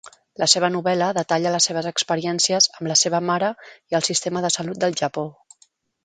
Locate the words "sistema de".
4.11-4.51